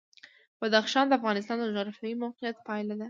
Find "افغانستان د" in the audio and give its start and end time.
1.19-1.65